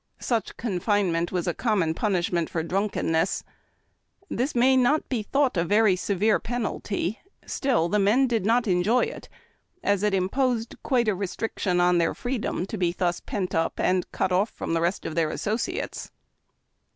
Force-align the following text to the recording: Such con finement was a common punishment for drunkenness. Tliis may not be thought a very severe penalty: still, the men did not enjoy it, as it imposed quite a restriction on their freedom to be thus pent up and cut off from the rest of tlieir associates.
Such 0.17 0.57
con 0.57 0.79
finement 0.79 1.31
was 1.31 1.45
a 1.47 1.53
common 1.53 1.93
punishment 1.93 2.49
for 2.49 2.63
drunkenness. 2.63 3.43
Tliis 4.31 4.55
may 4.55 4.75
not 4.75 5.07
be 5.09 5.21
thought 5.21 5.55
a 5.57 5.63
very 5.63 5.95
severe 5.95 6.39
penalty: 6.39 7.19
still, 7.45 7.87
the 7.87 7.99
men 7.99 8.25
did 8.25 8.43
not 8.43 8.65
enjoy 8.65 9.01
it, 9.01 9.29
as 9.83 10.01
it 10.01 10.15
imposed 10.15 10.75
quite 10.81 11.07
a 11.07 11.13
restriction 11.13 11.79
on 11.79 11.99
their 11.99 12.15
freedom 12.15 12.65
to 12.65 12.79
be 12.79 12.91
thus 12.93 13.19
pent 13.19 13.53
up 13.53 13.79
and 13.79 14.11
cut 14.11 14.31
off 14.31 14.49
from 14.49 14.73
the 14.73 14.81
rest 14.81 15.05
of 15.05 15.13
tlieir 15.13 15.29
associates. 15.31 16.09